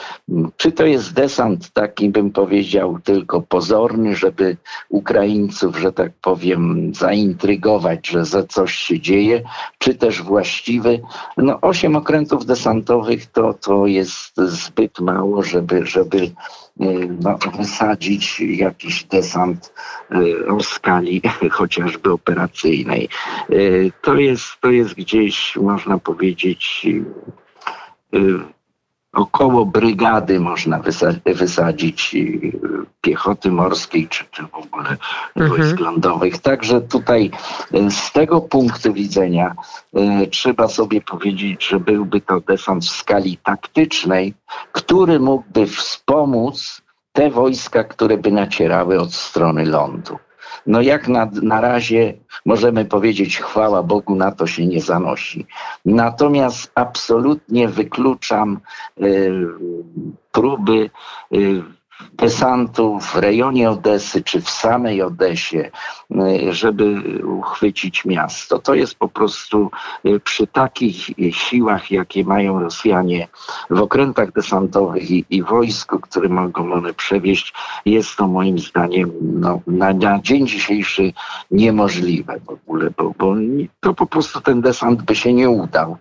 Czy 0.58 0.72
to 0.72 0.86
jest 0.86 1.14
desant 1.14 1.70
taki, 1.70 2.10
bym 2.10 2.32
powiedział, 2.32 3.00
tylko 3.04 3.42
pozorny, 3.42 4.16
żeby 4.16 4.58
Ukraińców, 4.90 5.78
że 5.78 5.92
tak 5.92 6.12
powiem, 6.22 6.92
zaintrygować, 6.96 8.08
że 8.08 8.26
za 8.26 8.44
coś 8.44 8.76
się 8.76 9.00
dzieje, 9.00 9.42
czy 9.78 9.96
też 9.96 10.22
właściwy? 10.22 11.02
No, 11.38 11.62
osiem 11.62 11.96
okrętów 11.96 12.46
desantowych 12.46 13.26
to, 13.26 13.54
to 13.54 13.88
jest 13.88 14.38
zbyt 14.38 15.00
mało, 15.00 15.44
żeby, 15.44 15.86
żeby 15.86 16.18
y, 16.18 16.32
no, 17.22 17.38
wysadzić 17.58 18.40
jakiś 18.40 19.04
desant 19.04 19.74
y, 20.12 20.48
o 20.48 20.64
skali 20.64 21.22
chociażby 21.52 22.12
operacyjnej. 22.12 23.10
Y, 23.50 23.92
to 24.02 24.16
jest, 24.16 24.46
to 24.62 24.72
jest 24.72 24.94
gdzieś, 24.94 25.56
można 25.56 25.98
powiedzieć, 25.98 26.88
około 29.14 29.66
brygady 29.66 30.40
można 30.40 30.82
wysadzić 31.26 32.16
y, 32.16 32.52
piechoty 33.02 33.52
morskiej 33.52 34.08
czy, 34.08 34.26
czy 34.32 34.44
w 34.44 34.56
ogóle 34.56 34.98
mhm. 35.36 35.50
wojsk 35.50 35.80
lądowych. 35.80 36.38
Także 36.38 36.82
tutaj 36.82 37.32
y, 37.74 37.92
z 37.92 38.12
tego 38.12 38.42
punktu 38.42 38.94
widzenia 38.94 39.56
y, 40.24 40.28
trzeba 40.28 40.68
sobie 40.68 41.02
powiedzieć, 41.02 41.68
że 41.68 41.80
byłby 41.80 42.22
to 42.22 42.40
desant 42.40 42.86
w 42.86 42.90
skali 42.90 43.38
taktycznej, 43.38 44.34
który 44.72 45.20
mógłby 45.20 45.68
wspomóc 45.68 46.82
te 47.14 47.30
wojska, 47.30 47.84
które 47.84 48.18
by 48.18 48.32
nacierały 48.32 49.00
od 49.00 49.14
strony 49.14 49.66
lądu. 49.66 50.18
No 50.66 50.82
jak 50.82 51.08
na, 51.08 51.30
na 51.42 51.62
razie 51.62 52.14
możemy 52.46 52.86
powiedzieć, 52.86 53.38
chwała 53.38 53.84
Bogu, 53.84 54.16
na 54.16 54.32
to 54.32 54.48
się 54.48 54.66
nie 54.66 54.82
zanosi. 54.82 55.46
Natomiast 55.86 56.72
absolutnie 56.76 57.68
wykluczam 57.68 58.60
y, 59.02 59.32
próby 60.32 60.90
y, 61.34 61.64
desantu 62.14 63.00
w 63.00 63.16
rejonie 63.16 63.70
Odesy 63.70 64.24
czy 64.24 64.42
w 64.42 64.50
samej 64.50 65.02
Odesie, 65.02 65.72
y, 66.12 66.54
żeby 66.54 67.02
uchwycić 67.26 68.06
miasto. 68.06 68.60
To 68.60 68.74
jest 68.74 68.96
po 68.96 69.08
prostu 69.08 69.72
y, 70.06 70.20
przy 70.20 70.48
takich 70.48 70.96
siłach, 71.32 71.92
jakie 71.92 72.24
mają 72.24 72.60
Rosjanie 72.60 73.28
w 73.70 73.82
okrętach 73.82 74.32
desantowych 74.32 75.12
i, 75.12 75.26
i 75.30 75.44
wojsku, 75.44 76.00
które 76.00 76.30
mogą 76.30 76.74
one 76.74 76.94
przewieźć, 76.94 77.54
jest 77.86 78.16
to 78.16 78.28
moim 78.28 78.60
zdaniem 78.60 79.12
no, 79.22 79.62
na, 79.68 79.94
na 79.94 80.22
dzień 80.22 80.48
dzisiejszy 80.48 81.14
niemożliwe 81.52 82.40
w 82.46 82.50
ogóle, 82.50 82.92
bo, 82.98 83.14
bo 83.18 83.36
to 83.80 83.94
po 83.94 84.06
prostu 84.06 84.42
ten 84.42 84.62
desant 84.62 85.02
by 85.02 85.16
się 85.16 85.34
nie 85.34 85.50
udał. 85.50 85.98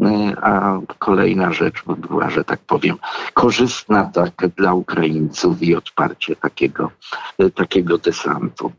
Y, 0.00 0.04
a 0.42 0.78
kolejna 0.98 1.52
rzecz 1.52 1.84
by 1.86 1.96
była, 1.96 2.30
że 2.30 2.44
tak 2.44 2.60
powiem, 2.60 2.96
korzystna 3.34 4.04
tak 4.04 4.32
dla 4.56 4.74
Ukraińców 4.74 5.39
i 5.60 5.74
odparcie 5.74 6.36
takiego, 6.36 6.90
takiego 7.54 7.98
desantu. 7.98 8.72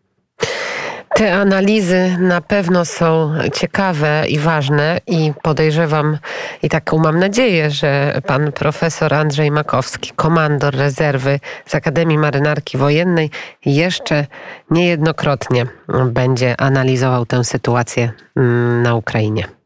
Te 1.16 1.34
analizy 1.34 2.18
na 2.20 2.42
pewno 2.42 2.86
są 2.86 3.34
ciekawe 3.54 4.24
i 4.30 4.40
ważne 4.40 5.02
i 5.08 5.34
podejrzewam 5.42 6.18
i 6.64 6.70
taką 6.70 6.98
mam 6.98 7.20
nadzieję, 7.20 7.72
że 7.72 8.22
pan 8.28 8.52
profesor 8.52 9.14
Andrzej 9.14 9.52
Makowski, 9.52 10.12
komandor 10.16 10.76
rezerwy 10.76 11.40
z 11.66 11.76
Akademii 11.76 12.18
Marynarki 12.18 12.78
Wojennej 12.78 13.30
jeszcze 13.66 14.28
niejednokrotnie 14.70 15.66
będzie 16.06 16.62
analizował 16.62 17.26
tę 17.26 17.44
sytuację 17.44 18.12
mm, 18.36 18.84
na 18.84 18.96
Ukrainie. 18.96 19.61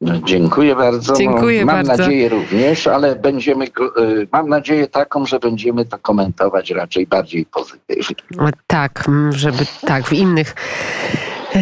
No, 0.00 0.20
dziękuję 0.24 0.76
bardzo. 0.76 1.14
Dziękuję 1.14 1.64
mam 1.64 1.76
bardzo. 1.76 2.02
nadzieję 2.02 2.28
również, 2.28 2.86
ale 2.86 3.16
będziemy, 3.16 3.64
y, 3.64 4.28
mam 4.32 4.48
nadzieję 4.48 4.88
taką, 4.88 5.26
że 5.26 5.38
będziemy 5.38 5.84
to 5.84 5.98
komentować 5.98 6.70
raczej 6.70 7.06
bardziej 7.06 7.46
pozytywnie. 7.46 8.16
Tak, 8.66 9.10
żeby 9.30 9.64
tak, 9.80 10.04
w 10.04 10.12
innych 10.12 10.54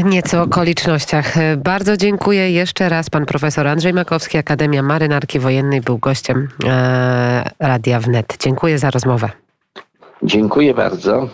nieco 0.04 0.42
okolicznościach. 0.42 1.34
Bardzo 1.56 1.96
dziękuję 1.96 2.50
jeszcze 2.50 2.88
raz. 2.88 3.10
Pan 3.10 3.26
profesor 3.26 3.66
Andrzej 3.66 3.94
Makowski, 3.94 4.38
Akademia 4.38 4.82
Marynarki 4.82 5.38
Wojennej 5.38 5.80
był 5.80 5.98
gościem 5.98 6.48
e, 6.64 7.50
Radia 7.60 8.00
Wnet. 8.00 8.36
Dziękuję 8.40 8.78
za 8.78 8.90
rozmowę. 8.90 9.30
Dziękuję 10.22 10.74
bardzo. 10.74 11.28